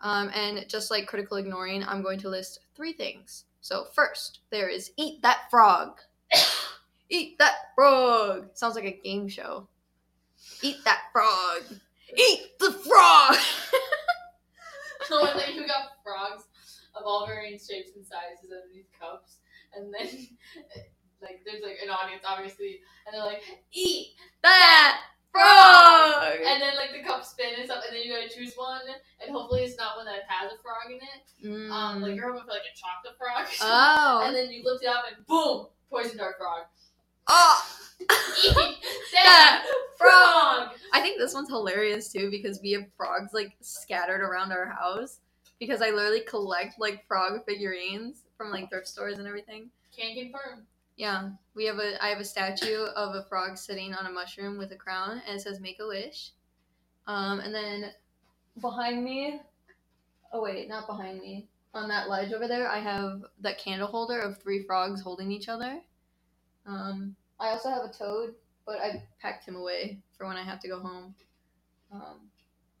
Um, 0.00 0.30
and 0.34 0.68
just 0.68 0.90
like 0.90 1.06
critical 1.06 1.36
ignoring, 1.36 1.84
I'm 1.84 2.02
going 2.02 2.18
to 2.20 2.28
list 2.28 2.60
three 2.76 2.92
things. 2.92 3.44
So, 3.60 3.86
first, 3.94 4.40
there 4.50 4.68
is 4.68 4.92
eat 4.96 5.22
that 5.22 5.50
frog. 5.50 5.98
eat 7.10 7.38
that 7.38 7.54
frog. 7.74 8.48
Sounds 8.54 8.74
like 8.74 8.84
a 8.84 9.00
game 9.02 9.28
show. 9.28 9.68
Eat 10.62 10.76
that 10.84 11.02
frog. 11.12 11.62
Eat 12.16 12.58
the 12.58 12.72
frog. 12.72 13.36
So 15.08 15.26
and 15.26 15.38
then 15.38 15.54
you 15.54 15.66
got 15.66 15.98
frogs 16.04 16.44
of 16.94 17.02
all 17.04 17.26
varying 17.26 17.58
shapes 17.58 17.90
and 17.96 18.06
sizes 18.06 18.52
underneath 18.52 18.86
cups, 18.98 19.38
and 19.74 19.92
then 19.92 20.06
like 21.22 21.42
there's 21.44 21.62
like 21.62 21.78
an 21.82 21.90
audience 21.90 22.22
obviously, 22.26 22.80
and 23.06 23.14
they're 23.14 23.24
like 23.26 23.42
eat 23.72 24.14
that 24.42 25.00
frog. 25.32 26.38
and 26.46 26.62
then 26.62 26.76
like 26.76 26.92
the 26.92 27.02
cup 27.06 27.24
spin 27.24 27.54
and 27.58 27.64
stuff, 27.66 27.82
and 27.88 27.96
then 27.96 28.04
you 28.04 28.12
gotta 28.14 28.28
choose 28.32 28.54
one, 28.54 28.82
and 29.20 29.34
hopefully 29.34 29.62
it's 29.64 29.76
not 29.76 29.96
one 29.96 30.06
that 30.06 30.22
has 30.28 30.52
a 30.52 30.62
frog 30.62 30.86
in 30.92 31.00
it. 31.02 31.72
Um, 31.72 32.00
like 32.00 32.12
Mm. 32.12 32.16
you're 32.16 32.30
hoping 32.30 32.46
for 32.46 32.52
like 32.54 32.62
a 32.68 32.76
chocolate 32.78 33.18
frog, 33.18 33.48
Oh. 33.60 34.22
and 34.24 34.36
then 34.36 34.50
you 34.52 34.62
lift 34.64 34.84
it 34.84 34.88
up 34.88 35.04
and 35.10 35.26
boom, 35.26 35.66
poison 35.90 36.16
dart 36.18 36.36
frog. 36.38 36.66
Oh. 37.28 37.68
Eat 38.00 38.54
that 39.12 39.64
That 39.64 39.64
frog. 39.96 40.70
I 40.92 41.00
think 41.00 41.18
this 41.18 41.34
one's 41.34 41.48
hilarious 41.48 42.12
too 42.12 42.30
because 42.30 42.60
we 42.62 42.72
have 42.72 42.84
frogs 42.96 43.32
like 43.32 43.54
scattered 43.60 44.20
around 44.20 44.52
our 44.52 44.66
house 44.66 45.20
because 45.58 45.80
I 45.80 45.90
literally 45.90 46.22
collect 46.22 46.80
like 46.80 47.06
frog 47.06 47.44
figurines 47.46 48.22
from 48.36 48.50
like 48.50 48.68
thrift 48.68 48.88
stores 48.88 49.18
and 49.18 49.26
everything. 49.26 49.70
Can 49.96 50.14
confirm. 50.14 50.66
Yeah, 50.96 51.30
we 51.54 51.64
have 51.66 51.78
a 51.78 52.02
I 52.04 52.08
have 52.08 52.18
a 52.18 52.24
statue 52.24 52.84
of 52.96 53.14
a 53.14 53.24
frog 53.24 53.56
sitting 53.56 53.94
on 53.94 54.06
a 54.06 54.10
mushroom 54.10 54.58
with 54.58 54.72
a 54.72 54.76
crown 54.76 55.22
and 55.26 55.36
it 55.36 55.42
says 55.42 55.60
"Make 55.60 55.78
a 55.80 55.86
wish." 55.86 56.30
Um, 57.06 57.40
and 57.40 57.54
then 57.54 57.92
behind 58.60 59.02
me, 59.02 59.40
oh 60.32 60.42
wait, 60.42 60.68
not 60.68 60.86
behind 60.86 61.20
me, 61.20 61.48
on 61.74 61.88
that 61.88 62.08
ledge 62.08 62.32
over 62.32 62.46
there, 62.46 62.68
I 62.68 62.78
have 62.78 63.22
that 63.40 63.58
candle 63.58 63.88
holder 63.88 64.20
of 64.20 64.40
three 64.40 64.62
frogs 64.64 65.00
holding 65.00 65.32
each 65.32 65.48
other. 65.48 65.80
Um, 66.66 67.16
I 67.40 67.48
also 67.48 67.70
have 67.70 67.82
a 67.82 67.92
toad, 67.92 68.34
but 68.66 68.78
I 68.80 69.02
packed 69.20 69.46
him 69.46 69.56
away 69.56 69.98
for 70.16 70.26
when 70.26 70.36
I 70.36 70.42
have 70.42 70.60
to 70.60 70.68
go 70.68 70.80
home. 70.80 71.14
Um, 71.92 72.20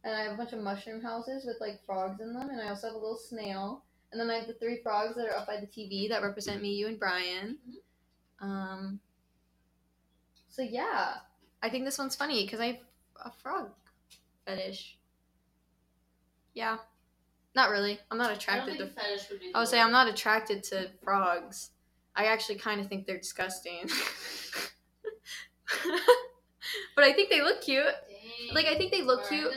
and 0.04 0.14
I 0.14 0.22
have 0.22 0.32
a 0.32 0.36
bunch 0.36 0.52
of 0.52 0.60
mushroom 0.60 1.02
houses 1.02 1.44
with 1.44 1.56
like 1.60 1.84
frogs 1.84 2.20
in 2.20 2.32
them, 2.32 2.50
and 2.50 2.60
I 2.60 2.68
also 2.68 2.88
have 2.88 2.96
a 2.96 2.98
little 2.98 3.18
snail. 3.18 3.84
And 4.10 4.20
then 4.20 4.30
I 4.30 4.34
have 4.34 4.46
the 4.46 4.54
three 4.54 4.80
frogs 4.82 5.14
that 5.16 5.26
are 5.26 5.36
up 5.36 5.46
by 5.46 5.58
the 5.58 5.66
TV 5.66 6.08
that 6.10 6.22
represent 6.22 6.60
me, 6.60 6.74
you, 6.74 6.86
and 6.86 6.98
Brian. 6.98 7.56
Um, 8.40 9.00
so 10.48 10.62
yeah, 10.62 11.14
I 11.62 11.70
think 11.70 11.84
this 11.84 11.98
one's 11.98 12.16
funny 12.16 12.44
because 12.44 12.60
I 12.60 12.66
have 12.66 12.76
a 13.24 13.32
frog 13.42 13.70
fetish. 14.44 14.98
Yeah, 16.54 16.76
not 17.54 17.70
really. 17.70 17.98
I'm 18.10 18.18
not 18.18 18.32
attracted 18.32 18.78
to. 18.78 18.88
fetish 18.88 19.30
would 19.30 19.40
be. 19.40 19.52
I 19.54 19.60
would 19.60 19.68
say 19.68 19.80
I'm 19.80 19.92
not 19.92 20.08
attracted 20.08 20.62
to 20.64 20.90
frogs. 21.02 21.70
I 22.14 22.26
actually 22.26 22.56
kind 22.56 22.80
of 22.80 22.88
think 22.88 23.06
they're 23.06 23.18
disgusting. 23.18 23.88
but 26.94 27.04
I 27.04 27.12
think 27.12 27.30
they 27.30 27.40
look 27.40 27.62
cute. 27.62 27.84
Dang. 27.84 28.54
Like 28.54 28.66
I 28.66 28.76
think 28.76 28.92
they 28.92 29.02
look 29.02 29.28
cute. 29.28 29.52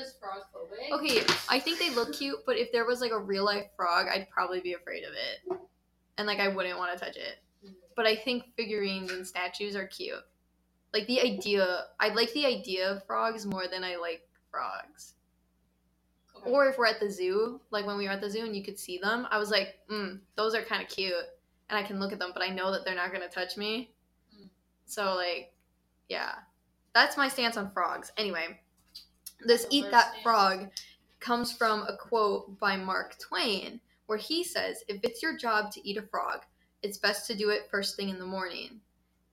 Okay, 0.91 1.21
I 1.49 1.59
think 1.59 1.79
they 1.79 1.89
look 1.89 2.13
cute, 2.13 2.39
but 2.45 2.57
if 2.57 2.71
there 2.71 2.85
was 2.85 3.01
like 3.01 3.11
a 3.11 3.19
real 3.19 3.45
life 3.45 3.67
frog, 3.75 4.07
I'd 4.07 4.29
probably 4.29 4.61
be 4.61 4.73
afraid 4.73 5.03
of 5.03 5.13
it. 5.13 5.59
And 6.17 6.27
like 6.27 6.39
I 6.39 6.47
wouldn't 6.47 6.77
want 6.77 6.97
to 6.97 7.03
touch 7.03 7.17
it. 7.17 7.39
Mm. 7.65 7.73
But 7.95 8.05
I 8.05 8.15
think 8.15 8.43
figurines 8.55 9.11
and 9.11 9.25
statues 9.25 9.75
are 9.75 9.87
cute. 9.87 10.23
Like 10.93 11.07
the 11.07 11.19
idea, 11.21 11.85
I 11.99 12.09
like 12.09 12.31
the 12.33 12.45
idea 12.45 12.89
of 12.89 13.05
frogs 13.05 13.45
more 13.45 13.67
than 13.67 13.83
I 13.83 13.97
like 13.97 14.21
frogs. 14.49 15.15
Okay. 16.37 16.49
Or 16.49 16.67
if 16.67 16.77
we're 16.77 16.85
at 16.85 16.99
the 16.99 17.11
zoo, 17.11 17.59
like 17.71 17.85
when 17.85 17.97
we 17.97 18.05
were 18.05 18.11
at 18.11 18.21
the 18.21 18.29
zoo 18.29 18.45
and 18.45 18.55
you 18.55 18.63
could 18.63 18.79
see 18.79 18.97
them, 18.97 19.27
I 19.29 19.37
was 19.37 19.51
like, 19.51 19.79
mm, 19.89 20.19
those 20.35 20.55
are 20.55 20.61
kind 20.61 20.81
of 20.81 20.87
cute. 20.87 21.13
And 21.69 21.77
I 21.77 21.83
can 21.83 21.99
look 21.99 22.13
at 22.13 22.19
them, 22.19 22.31
but 22.33 22.43
I 22.43 22.49
know 22.49 22.71
that 22.71 22.85
they're 22.85 22.95
not 22.95 23.11
going 23.11 23.27
to 23.27 23.33
touch 23.33 23.57
me. 23.57 23.91
Mm. 24.35 24.49
So, 24.85 25.15
like, 25.15 25.53
yeah. 26.09 26.33
That's 26.93 27.17
my 27.17 27.27
stance 27.27 27.57
on 27.57 27.71
frogs. 27.71 28.11
Anyway, 28.17 28.59
this 29.45 29.63
So 29.63 29.67
Eat 29.71 29.91
That 29.91 30.09
stance. 30.11 30.23
Frog 30.23 30.69
comes 31.19 31.51
from 31.51 31.81
a 31.83 31.97
quote 31.97 32.59
by 32.59 32.77
Mark 32.77 33.17
Twain, 33.19 33.79
where 34.05 34.17
he 34.17 34.43
says, 34.43 34.83
If 34.87 34.99
it's 35.03 35.23
your 35.23 35.35
job 35.37 35.71
to 35.71 35.87
eat 35.87 35.97
a 35.97 36.01
frog, 36.03 36.41
it's 36.83 36.97
best 36.97 37.25
to 37.27 37.35
do 37.35 37.49
it 37.49 37.67
first 37.71 37.95
thing 37.95 38.09
in 38.09 38.19
the 38.19 38.25
morning. 38.25 38.79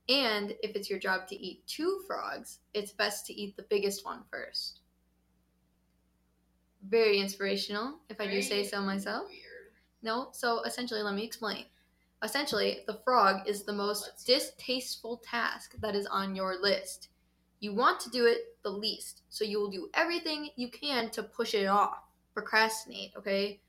And 0.09 0.53
if 0.61 0.75
it's 0.75 0.89
your 0.89 0.99
job 0.99 1.27
to 1.27 1.35
eat 1.35 1.65
two 1.67 2.01
frogs, 2.07 2.59
it's 2.73 2.91
best 2.91 3.25
to 3.27 3.33
eat 3.33 3.55
the 3.55 3.63
biggest 3.63 4.03
one 4.03 4.23
first. 4.29 4.79
Very 6.89 7.19
inspirational, 7.19 7.99
if 8.09 8.19
I 8.19 8.27
do 8.27 8.41
say 8.41 8.65
so 8.65 8.81
myself. 8.81 9.29
Weird. 9.29 9.71
No, 10.01 10.29
so 10.33 10.63
essentially, 10.63 11.01
let 11.01 11.15
me 11.15 11.23
explain. 11.23 11.65
Essentially, 12.23 12.83
the 12.87 13.01
frog 13.03 13.47
is 13.47 13.63
the 13.63 13.73
most 13.73 14.07
Let's 14.07 14.25
hear 14.25 14.37
it. 14.37 14.39
distasteful 14.39 15.17
task 15.17 15.75
that 15.79 15.95
is 15.95 16.05
on 16.07 16.35
your 16.35 16.55
list. 16.61 17.09
You 17.59 17.73
want 17.73 17.99
to 18.01 18.09
do 18.09 18.25
it 18.25 18.57
the 18.63 18.69
least, 18.69 19.23
so 19.29 19.43
you 19.43 19.59
will 19.59 19.69
do 19.69 19.89
everything 19.93 20.49
you 20.55 20.69
can 20.69 21.09
to 21.11 21.23
push 21.23 21.53
it 21.53 21.65
off, 21.65 21.97
procrastinate, 22.33 23.13
okay? 23.17 23.61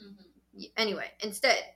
Mhm. 0.00 0.70
Anyway, 0.76 1.12
instead, 1.20 1.74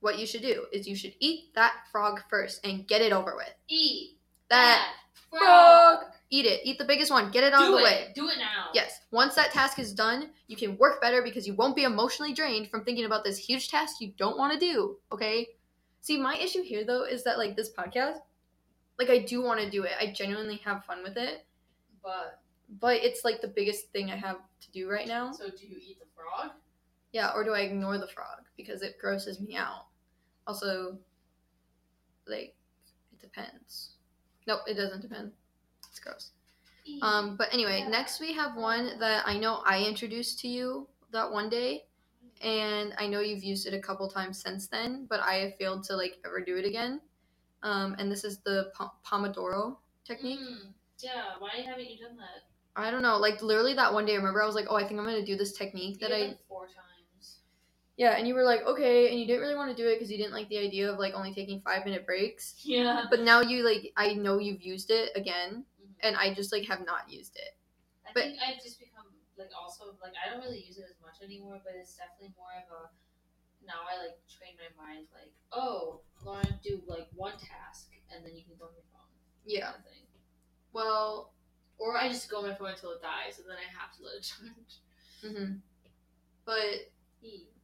what 0.00 0.18
you 0.18 0.26
should 0.26 0.42
do 0.42 0.66
is 0.72 0.86
you 0.86 0.96
should 0.96 1.14
eat 1.18 1.54
that 1.54 1.86
frog 1.90 2.22
first 2.28 2.64
and 2.64 2.86
get 2.86 3.02
it 3.02 3.12
over 3.12 3.34
with. 3.36 3.52
Eat 3.68 4.18
That 4.48 4.78
that 4.78 4.96
frog. 5.30 6.04
Eat 6.30 6.44
it. 6.46 6.60
Eat 6.64 6.78
the 6.78 6.84
biggest 6.84 7.10
one. 7.10 7.30
Get 7.30 7.44
it 7.44 7.52
out 7.54 7.60
Do 7.60 7.66
of 7.66 7.72
the 7.72 7.78
it. 7.78 7.82
way. 7.84 8.12
Do 8.14 8.28
it 8.28 8.38
now. 8.38 8.66
Yes. 8.74 9.00
Once 9.10 9.34
that 9.34 9.50
task 9.52 9.78
is 9.78 9.94
done, 9.94 10.30
you 10.46 10.56
can 10.56 10.76
work 10.76 11.00
better 11.00 11.22
because 11.22 11.46
you 11.46 11.54
won't 11.54 11.74
be 11.76 11.84
emotionally 11.84 12.34
drained 12.34 12.68
from 12.70 12.84
thinking 12.84 13.06
about 13.06 13.24
this 13.24 13.38
huge 13.38 13.68
task 13.70 13.96
you 14.00 14.12
don't 14.18 14.36
want 14.36 14.52
to 14.52 14.58
do. 14.58 14.98
Okay. 15.10 15.48
See, 16.02 16.18
my 16.20 16.36
issue 16.36 16.62
here 16.62 16.84
though 16.84 17.04
is 17.04 17.24
that 17.24 17.38
like 17.38 17.56
this 17.56 17.70
podcast, 17.72 18.18
like 18.98 19.08
I 19.10 19.18
do 19.20 19.42
want 19.42 19.60
to 19.60 19.70
do 19.70 19.84
it. 19.84 19.92
I 19.98 20.12
genuinely 20.12 20.56
have 20.64 20.84
fun 20.84 21.02
with 21.02 21.16
it, 21.16 21.46
But 22.02 22.40
but 22.80 22.96
it's 23.02 23.24
like 23.24 23.40
the 23.40 23.48
biggest 23.48 23.90
thing 23.92 24.10
I 24.10 24.16
have 24.16 24.36
to 24.60 24.70
do 24.70 24.90
right 24.90 25.08
now. 25.08 25.32
so 25.32 25.48
do 25.48 25.66
you 25.66 25.78
eat 25.80 25.98
the 25.98 26.06
frog? 26.14 26.52
Yeah. 27.12 27.30
Or 27.34 27.42
do 27.42 27.52
I 27.54 27.60
ignore 27.60 27.96
the 27.96 28.06
frog 28.08 28.44
because 28.56 28.82
it 28.82 28.98
grosses 29.00 29.40
me 29.40 29.56
out? 29.56 29.86
Also, 30.46 30.98
like 32.26 32.54
it 33.12 33.20
depends. 33.20 33.94
Nope, 34.48 34.62
it 34.66 34.74
doesn't 34.74 35.02
depend. 35.02 35.32
It's 35.90 36.00
gross. 36.00 36.30
Um, 37.02 37.36
but 37.36 37.52
anyway, 37.52 37.80
Yeah. 37.80 37.88
next 37.88 38.18
we 38.18 38.32
have 38.32 38.56
one 38.56 38.98
that 38.98 39.26
I 39.28 39.36
know 39.38 39.56
I 39.66 39.84
introduced 39.84 40.40
to 40.40 40.48
you 40.48 40.88
that 41.10 41.30
one 41.30 41.50
day, 41.50 41.86
and 42.40 42.94
I 42.96 43.06
know 43.06 43.20
you've 43.20 43.44
used 43.44 43.66
it 43.66 43.74
a 43.74 43.78
couple 43.80 44.08
times 44.08 44.40
since 44.40 44.66
then, 44.68 45.04
but 45.04 45.20
I 45.20 45.34
have 45.34 45.56
failed 45.56 45.84
to 45.84 45.96
like 45.96 46.18
ever 46.24 46.40
do 46.40 46.56
it 46.56 46.64
again. 46.64 47.02
Um, 47.62 47.94
and 47.98 48.10
this 48.10 48.24
is 48.24 48.38
the 48.38 48.72
po- 48.74 48.92
Pomodoro 49.04 49.76
technique. 50.04 50.40
Mm, 50.40 50.72
yeah. 51.00 51.34
Why 51.38 51.50
haven't 51.66 51.90
you 51.90 51.98
done 51.98 52.16
that? 52.16 52.44
I 52.74 52.90
don't 52.90 53.02
know, 53.02 53.18
like 53.18 53.42
literally 53.42 53.74
that 53.74 53.92
one 53.92 54.06
day, 54.06 54.14
I 54.14 54.16
remember 54.16 54.42
I 54.42 54.46
was 54.46 54.54
like, 54.54 54.68
oh, 54.70 54.76
I 54.76 54.84
think 54.86 54.98
I'm 54.98 55.04
gonna 55.04 55.24
do 55.26 55.36
this 55.36 55.52
technique 55.52 56.00
that 56.00 56.12
I 56.12 56.38
four 56.48 56.66
times. 56.66 56.87
Yeah, 57.98 58.16
and 58.16 58.28
you 58.28 58.34
were 58.34 58.44
like, 58.44 58.62
okay, 58.66 59.10
and 59.10 59.20
you 59.20 59.26
didn't 59.26 59.42
really 59.42 59.56
want 59.56 59.70
to 59.76 59.76
do 59.76 59.88
it 59.90 59.96
because 59.96 60.10
you 60.10 60.18
didn't 60.18 60.32
like 60.32 60.48
the 60.48 60.58
idea 60.58 60.90
of 60.90 60.98
like 60.98 61.14
only 61.14 61.34
taking 61.34 61.60
five 61.62 61.84
minute 61.84 62.06
breaks. 62.06 62.54
Yeah. 62.64 63.06
But 63.10 63.22
now 63.22 63.42
you 63.42 63.64
like, 63.66 63.92
I 63.98 64.14
know 64.14 64.38
you've 64.38 64.62
used 64.62 64.90
it 64.90 65.12
again, 65.16 65.66
Mhm. 65.82 65.94
and 66.02 66.16
I 66.16 66.34
just 66.34 66.52
like 66.52 66.64
have 66.66 66.86
not 66.86 67.10
used 67.10 67.36
it. 67.36 67.52
I 68.06 68.12
but- 68.14 68.24
think 68.24 68.38
I've 68.42 68.62
just 68.62 68.80
become 68.80 69.06
like 69.38 69.50
also 69.60 69.96
like 70.02 70.14
I 70.18 70.30
don't 70.30 70.42
really 70.42 70.62
use 70.64 70.78
it 70.78 70.86
as 70.90 71.00
much 71.02 71.22
anymore, 71.22 71.60
but 71.64 71.74
it's 71.76 71.96
definitely 71.96 72.34
more 72.38 72.54
of 72.56 72.70
a 72.70 72.90
now 73.66 73.84
I 73.90 73.98
like 74.02 74.18
train 74.28 74.54
my 74.58 74.70
mind 74.82 75.06
like, 75.14 75.32
oh, 75.52 76.00
Lauren, 76.24 76.58
do 76.64 76.82
like 76.86 77.08
one 77.14 77.34
task 77.38 77.90
and 78.14 78.24
then 78.24 78.36
you 78.36 78.44
can 78.44 78.56
go 78.58 78.66
on 78.66 78.74
your 78.74 78.86
phone. 78.92 79.10
Yeah. 79.46 79.72
Kind 79.72 79.84
of. 79.86 80.20
Well, 80.72 81.32
Or 81.78 81.96
I 81.96 82.08
just 82.08 82.28
go 82.30 82.38
on 82.38 82.48
my 82.48 82.54
phone 82.54 82.70
until 82.70 82.92
it 82.92 83.02
dies 83.02 83.38
and 83.38 83.48
then 83.48 83.56
I 83.58 83.68
have 83.78 83.92
to 83.98 84.04
let 84.04 84.16
it 84.16 84.22
charge. 84.30 84.72
hmm 85.22 85.54
but 86.44 86.90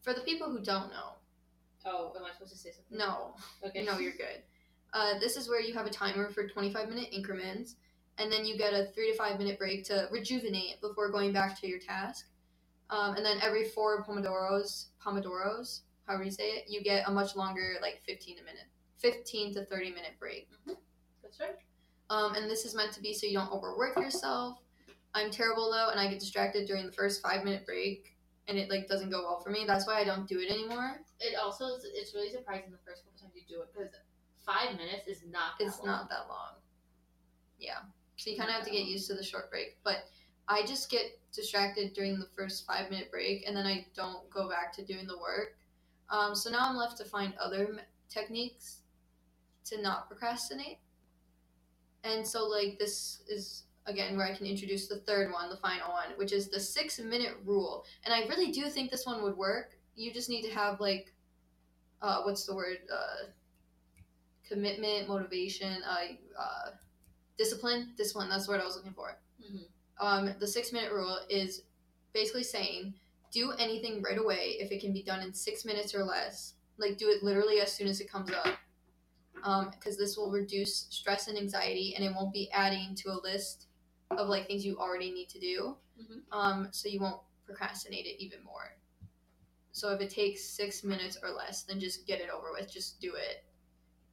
For 0.03 0.13
the 0.13 0.21
people 0.21 0.51
who 0.51 0.61
don't 0.61 0.91
know, 0.91 1.15
Oh, 1.87 2.13
am 2.17 2.25
I 2.25 2.33
supposed 2.33 2.53
to 2.53 2.59
say 2.59 2.71
something? 2.71 2.97
no, 2.97 3.35
Okay. 3.63 3.85
no, 3.85 3.99
you're 3.99 4.13
good. 4.13 4.43
Uh, 4.93 5.19
this 5.19 5.37
is 5.37 5.49
where 5.49 5.61
you 5.61 5.75
have 5.75 5.87
a 5.87 5.91
timer 5.91 6.31
for 6.31 6.47
25 6.49 6.89
minute 6.89 7.09
increments, 7.13 7.77
and 8.19 8.33
then 8.33 8.45
you 8.47 8.57
get 8.57 8.73
a 8.73 8.87
three 8.87 9.11
to 9.11 9.17
five 9.19 9.39
minute 9.39 9.59
break 9.59 9.85
to 9.85 10.09
rejuvenate 10.11 10.81
before 10.81 11.11
going 11.11 11.33
back 11.33 11.61
to 11.61 11.67
your 11.67 11.79
task. 11.79 12.27
Um, 12.91 13.17
and 13.17 13.25
then 13.25 13.39
every 13.43 13.65
four 13.65 14.05
pomodoros, 14.05 14.87
pomodoros, 15.05 15.81
however 16.07 16.25
you 16.25 16.31
say 16.31 16.51
it, 16.51 16.65
you 16.69 16.83
get 16.83 17.09
a 17.09 17.11
much 17.11 17.35
longer, 17.37 17.75
like 17.83 18.03
15 18.07 18.39
a 18.39 18.43
minute, 18.45 18.67
15 18.99 19.55
to 19.55 19.65
30 19.67 19.91
minute 19.91 20.13
break. 20.19 20.49
That's 21.23 21.41
right. 21.41 21.57
Um, 22.11 22.35
and 22.35 22.49
this 22.49 22.65
is 22.65 22.75
meant 22.75 22.93
to 22.93 23.01
be 23.03 23.13
so 23.15 23.27
you 23.27 23.35
don't 23.35 23.53
overwork 23.53 23.97
yourself. 23.97 24.59
I'm 25.15 25.31
terrible 25.31 25.71
though, 25.71 25.91
and 25.91 25.99
I 26.01 26.09
get 26.09 26.21
distracted 26.21 26.67
during 26.67 26.87
the 26.87 26.93
first 26.93 27.23
five 27.23 27.45
minute 27.45 27.67
break. 27.67 28.14
And 28.49 28.59
it 28.59 28.69
like 28.71 28.89
doesn't 28.89 29.11
go 29.11 29.23
well 29.23 29.41
for 29.41 29.51
me. 29.51 29.65
That's 29.67 29.87
why 29.87 30.01
I 30.01 30.05
don't 30.05 30.29
do 30.29 30.39
it 30.39 30.51
anymore. 30.51 31.01
It 31.21 31.35
also 31.37 31.67
is, 31.67 31.87
it's 31.95 32.15
really 32.15 32.31
surprising 32.31 32.71
the 32.71 32.79
first 32.85 33.05
couple 33.05 33.19
times 33.21 33.33
you 33.35 33.43
do 33.49 33.63
it 33.63 33.69
because 33.73 33.91
five 34.45 34.77
minutes 34.77 35.09
is 35.09 35.23
not. 35.31 35.59
That 35.59 35.67
It's 35.67 35.79
long. 35.79 35.87
not 35.87 36.09
that 36.11 36.27
long. 36.29 36.55
Yeah. 37.59 37.79
So 38.17 38.31
you 38.31 38.37
kind 38.37 38.51
of 38.51 38.57
have 38.57 38.65
to 38.65 38.71
get 38.71 38.85
used 38.85 39.07
to 39.09 39.15
the 39.15 39.25
short 39.25 39.51
break. 39.51 39.79
But 39.83 40.05
I 40.47 40.65
just 40.67 40.91
get 40.91 41.19
distracted 41.33 41.95
during 41.95 42.19
the 42.19 42.29
first 42.37 42.67
five 42.67 42.91
minute 42.91 43.11
break 43.11 43.45
and 43.47 43.57
then 43.57 43.67
I 43.67 43.87
don't 43.95 44.29
go 44.31 44.49
back 44.49 44.73
to 44.75 44.85
doing 44.85 45.07
the 45.07 45.19
work. 45.19 45.57
Um, 46.11 46.35
so 46.35 46.51
now 46.51 46.69
I'm 46.69 46.77
left 46.77 46.99
to 46.99 47.05
find 47.05 47.33
other 47.41 47.77
techniques 48.11 48.81
to 49.67 49.81
not 49.81 50.07
procrastinate. 50.09 50.79
And 52.05 52.27
so, 52.27 52.45
like, 52.47 52.79
this 52.79 53.23
is 53.27 53.63
again 53.87 54.17
where 54.17 54.27
I 54.27 54.35
can 54.35 54.47
introduce 54.47 54.89
the 54.89 54.97
third 55.01 55.33
one, 55.33 55.51
the 55.51 55.57
final 55.57 55.91
one, 55.91 56.09
which 56.17 56.33
is 56.33 56.49
the 56.49 56.61
six 56.61 56.99
minute 56.99 57.37
rule. 57.45 57.85
And 58.05 58.15
I 58.15 58.27
really 58.29 58.51
do 58.51 58.69
think 58.69 58.91
this 58.91 59.07
one 59.07 59.23
would 59.23 59.37
work. 59.37 59.77
You 59.95 60.13
just 60.13 60.29
need 60.29 60.43
to 60.43 60.51
have, 60.51 60.81
like, 60.81 61.13
uh, 62.03 62.23
what's 62.23 62.47
the 62.47 62.55
word? 62.55 62.79
Uh, 62.93 63.27
commitment, 64.47 65.09
motivation, 65.09 65.83
uh, 65.89 66.15
uh, 66.39 66.71
discipline. 67.39 67.93
Discipline, 67.97 68.29
that's 68.29 68.49
what 68.49 68.61
I 68.61 68.65
was 68.65 68.77
looking 68.77 68.93
for. 68.93 69.19
Mhm. 69.43 69.67
Um, 69.99 70.35
the 70.39 70.47
six 70.47 70.73
minute 70.73 70.93
rule 70.93 71.21
is 71.29 71.63
basically 72.13 72.43
saying 72.43 72.95
do 73.31 73.53
anything 73.53 74.01
right 74.03 74.19
away 74.19 74.57
if 74.61 74.71
it 74.71 74.81
can 74.81 74.93
be 74.93 75.03
done 75.03 75.21
in 75.21 75.33
six 75.33 75.65
minutes 75.65 75.95
or 75.95 76.05
less. 76.05 76.55
Like, 76.79 76.99
do 76.99 77.09
it 77.11 77.23
literally 77.23 77.61
as 77.61 77.73
soon 77.73 77.89
as 77.89 78.01
it 78.01 78.11
comes 78.11 78.31
up. 78.31 78.59
Because 79.73 79.99
this 79.99 80.17
will 80.17 80.31
reduce 80.31 80.87
stress 80.91 81.29
and 81.29 81.37
anxiety 81.37 81.95
and 81.95 82.05
it 82.05 82.15
won't 82.15 82.33
be 82.33 82.51
adding 82.51 82.95
to 82.95 83.11
a 83.11 83.21
list 83.21 83.67
of 84.11 84.29
like 84.29 84.47
things 84.47 84.65
you 84.65 84.79
already 84.79 85.11
need 85.11 85.29
to 85.31 85.39
do. 85.41 85.77
Mhm. 86.01 86.23
Um, 86.33 86.69
so 86.73 86.89
you 86.89 87.01
won't 87.01 87.21
procrastinate 87.45 88.07
it 88.07 88.23
even 88.23 88.43
more. 88.43 88.77
So 89.73 89.91
if 89.93 90.01
it 90.01 90.11
takes 90.11 90.45
six 90.45 90.85
minutes 90.85 91.19
or 91.23 91.31
less, 91.31 91.63
then 91.65 91.81
just 91.81 92.07
get 92.07 92.21
it 92.21 92.31
over 92.31 92.53
with. 92.53 92.71
Just 92.71 93.01
do 93.01 93.15
it. 93.15 93.45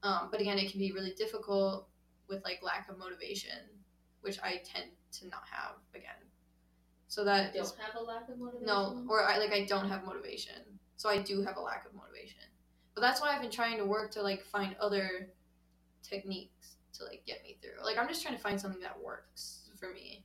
Um, 0.03 0.29
but 0.31 0.41
again, 0.41 0.57
it 0.57 0.71
can 0.71 0.79
be 0.79 0.91
really 0.91 1.13
difficult 1.13 1.87
with 2.27 2.43
like 2.43 2.63
lack 2.63 2.89
of 2.89 2.97
motivation, 2.97 3.59
which 4.21 4.39
I 4.41 4.61
tend 4.65 4.89
to 5.13 5.27
not 5.27 5.43
have 5.51 5.75
again. 5.93 6.15
So 7.07 7.23
that 7.25 7.53
You 7.53 7.61
don't 7.61 7.77
have 7.79 7.95
a 7.95 8.03
lack 8.03 8.29
of 8.29 8.39
motivation. 8.39 8.65
no, 8.65 9.05
or 9.09 9.23
I 9.23 9.37
like 9.37 9.51
I 9.51 9.65
don't 9.65 9.87
have 9.89 10.03
motivation. 10.05 10.79
So 10.95 11.09
I 11.09 11.21
do 11.21 11.41
have 11.43 11.57
a 11.57 11.61
lack 11.61 11.85
of 11.85 11.93
motivation. 11.93 12.41
But 12.95 13.01
that's 13.01 13.21
why 13.21 13.35
I've 13.35 13.41
been 13.41 13.51
trying 13.51 13.77
to 13.77 13.85
work 13.85 14.11
to 14.11 14.21
like 14.23 14.43
find 14.43 14.75
other 14.79 15.31
techniques 16.03 16.77
to 16.93 17.03
like 17.05 17.23
get 17.25 17.43
me 17.43 17.57
through. 17.61 17.83
Like 17.83 17.97
I'm 17.97 18.07
just 18.07 18.21
trying 18.23 18.35
to 18.35 18.41
find 18.41 18.59
something 18.59 18.81
that 18.81 18.99
works 18.99 19.60
for 19.81 19.93
me. 19.93 20.23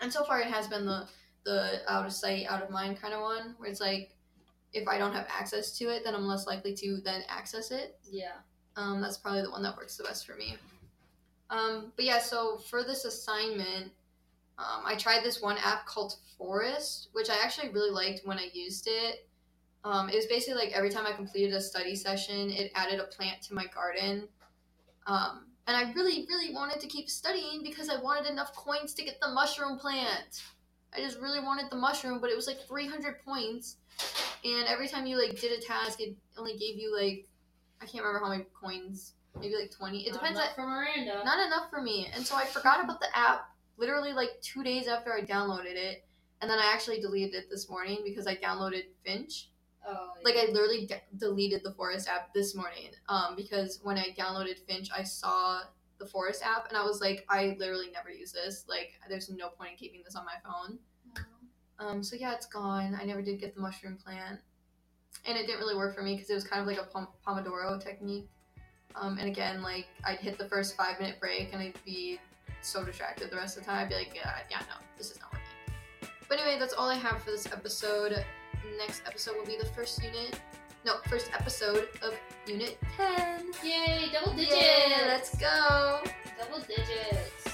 And 0.00 0.12
so 0.12 0.24
far 0.24 0.40
it 0.40 0.46
has 0.46 0.68
been 0.68 0.86
the 0.86 1.06
the 1.44 1.82
out 1.88 2.06
of 2.06 2.12
sight, 2.12 2.46
out 2.48 2.62
of 2.62 2.70
mind 2.70 3.00
kind 3.00 3.12
of 3.12 3.20
one 3.20 3.54
where 3.58 3.68
it's 3.68 3.80
like 3.80 4.14
if 4.72 4.88
I 4.88 4.98
don't 4.98 5.12
have 5.12 5.26
access 5.28 5.76
to 5.78 5.90
it, 5.90 6.02
then 6.04 6.14
I'm 6.14 6.26
less 6.26 6.46
likely 6.46 6.74
to 6.76 7.00
then 7.04 7.22
access 7.28 7.70
it. 7.70 7.98
Yeah. 8.10 8.32
Um, 8.76 9.00
that's 9.00 9.18
probably 9.18 9.42
the 9.42 9.50
one 9.50 9.62
that 9.62 9.76
works 9.76 9.96
the 9.96 10.04
best 10.04 10.26
for 10.26 10.34
me. 10.36 10.56
Um, 11.50 11.92
but 11.96 12.04
yeah, 12.04 12.18
so 12.18 12.58
for 12.58 12.82
this 12.82 13.04
assignment, 13.04 13.92
um, 14.58 14.82
I 14.84 14.96
tried 14.96 15.22
this 15.22 15.40
one 15.42 15.58
app 15.58 15.86
called 15.86 16.16
Forest, 16.38 17.08
which 17.12 17.30
I 17.30 17.36
actually 17.42 17.68
really 17.70 17.90
liked 17.90 18.22
when 18.24 18.38
I 18.38 18.48
used 18.52 18.88
it. 18.88 19.28
Um, 19.84 20.08
it 20.08 20.16
was 20.16 20.26
basically 20.26 20.64
like 20.64 20.72
every 20.72 20.90
time 20.90 21.06
I 21.06 21.12
completed 21.12 21.52
a 21.52 21.60
study 21.60 21.94
session, 21.94 22.50
it 22.50 22.72
added 22.74 22.98
a 22.98 23.04
plant 23.04 23.42
to 23.42 23.54
my 23.54 23.66
garden. 23.66 24.28
Um, 25.06 25.46
and 25.66 25.76
I 25.76 25.92
really, 25.92 26.26
really 26.28 26.52
wanted 26.54 26.80
to 26.80 26.86
keep 26.86 27.08
studying 27.08 27.62
because 27.62 27.88
I 27.88 28.00
wanted 28.00 28.30
enough 28.30 28.54
coins 28.54 28.94
to 28.94 29.04
get 29.04 29.20
the 29.20 29.28
mushroom 29.28 29.78
plant. 29.78 30.42
I 30.94 30.98
just 31.00 31.18
really 31.20 31.40
wanted 31.40 31.70
the 31.70 31.76
mushroom, 31.76 32.20
but 32.20 32.30
it 32.30 32.36
was 32.36 32.46
like 32.46 32.60
300 32.68 33.24
points. 33.24 33.76
And 34.44 34.66
every 34.68 34.88
time 34.88 35.06
you 35.06 35.20
like 35.20 35.40
did 35.40 35.58
a 35.58 35.62
task, 35.62 36.00
it 36.00 36.14
only 36.36 36.56
gave 36.56 36.76
you 36.76 36.94
like 36.96 37.26
I 37.82 37.86
can't 37.86 38.04
remember 38.04 38.24
how 38.24 38.30
many 38.30 38.46
coins, 38.58 39.12
maybe 39.38 39.54
like 39.56 39.70
20. 39.70 40.06
It 40.06 40.12
Not 40.12 40.20
depends. 40.20 40.38
enough 40.38 40.54
for 40.54 40.66
Miranda. 40.66 41.22
not 41.24 41.44
enough 41.46 41.68
for 41.70 41.80
me. 41.82 42.08
And 42.14 42.24
so 42.24 42.36
I 42.36 42.44
forgot 42.44 42.82
about 42.82 43.00
the 43.00 43.08
app 43.16 43.48
literally 43.76 44.12
like 44.12 44.40
two 44.40 44.62
days 44.62 44.86
after 44.86 45.12
I 45.12 45.22
downloaded 45.22 45.74
it. 45.74 46.04
And 46.40 46.50
then 46.50 46.58
I 46.58 46.70
actually 46.72 47.00
deleted 47.00 47.34
it 47.34 47.50
this 47.50 47.68
morning 47.68 48.02
because 48.04 48.26
I 48.26 48.36
downloaded 48.36 48.84
Finch. 49.04 49.48
Oh, 49.88 50.10
Like 50.24 50.36
I 50.36 50.50
literally 50.50 50.86
de- 50.86 51.02
deleted 51.18 51.62
the 51.64 51.72
Forest 51.72 52.08
app 52.08 52.32
this 52.34 52.54
morning 52.54 52.90
um, 53.08 53.34
because 53.36 53.80
when 53.82 53.98
I 53.98 54.14
downloaded 54.18 54.58
Finch, 54.66 54.88
I 54.96 55.02
saw 55.02 55.60
the 55.98 56.06
Forest 56.06 56.42
app 56.44 56.68
and 56.68 56.76
I 56.76 56.84
was 56.84 57.00
like, 57.00 57.24
I 57.28 57.56
literally 57.58 57.90
never 57.92 58.10
use 58.10 58.32
this. 58.32 58.64
Like, 58.68 58.92
there's 59.08 59.30
no 59.30 59.48
point 59.48 59.72
in 59.72 59.76
keeping 59.76 60.02
this 60.04 60.16
on 60.16 60.24
my 60.24 60.34
phone. 60.44 60.78
Um, 61.78 62.02
so 62.02 62.16
yeah, 62.16 62.34
it's 62.34 62.46
gone. 62.46 62.96
I 63.00 63.04
never 63.04 63.22
did 63.22 63.40
get 63.40 63.54
the 63.54 63.60
mushroom 63.60 63.96
plant, 63.96 64.40
and 65.26 65.36
it 65.36 65.46
didn't 65.46 65.58
really 65.58 65.76
work 65.76 65.94
for 65.94 66.02
me 66.02 66.14
because 66.14 66.30
it 66.30 66.34
was 66.34 66.44
kind 66.44 66.60
of 66.60 66.68
like 66.68 66.78
a 66.78 66.84
pom- 66.84 67.08
pomodoro 67.26 67.82
technique. 67.82 68.28
Um, 68.94 69.18
and 69.18 69.28
again, 69.28 69.60
like 69.62 69.88
I'd 70.04 70.18
hit 70.18 70.38
the 70.38 70.48
first 70.48 70.76
five 70.76 71.00
minute 71.00 71.18
break 71.18 71.52
and 71.52 71.60
I'd 71.60 71.74
be 71.84 72.20
so 72.62 72.84
distracted 72.84 73.30
the 73.30 73.36
rest 73.36 73.56
of 73.56 73.64
the 73.64 73.70
time. 73.70 73.82
I'd 73.82 73.88
be 73.88 73.96
like, 73.96 74.12
yeah, 74.14 74.38
yeah, 74.50 74.60
no, 74.60 74.76
this 74.96 75.10
is 75.10 75.18
not 75.20 75.32
working. 75.32 76.10
But 76.28 76.38
anyway, 76.38 76.58
that's 76.58 76.74
all 76.74 76.88
I 76.88 76.94
have 76.94 77.22
for 77.22 77.30
this 77.30 77.46
episode. 77.46 78.24
Next 78.78 79.02
episode 79.06 79.36
will 79.36 79.46
be 79.46 79.56
the 79.58 79.66
first 79.66 80.02
unit, 80.02 80.40
no, 80.84 80.96
first 81.08 81.30
episode 81.32 81.88
of 82.02 82.14
Unit 82.46 82.78
Ten. 82.96 83.52
Yay! 83.62 84.10
Double 84.12 84.32
digits. 84.34 84.56
Yeah, 84.56 85.04
let's 85.06 85.36
go. 85.36 86.02
Double 86.38 86.60
digits. 86.60 87.44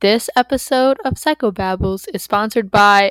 This 0.00 0.30
episode 0.36 0.98
of 1.04 1.14
Psychobabbles 1.14 2.06
is 2.14 2.22
sponsored 2.22 2.70
by. 2.70 3.10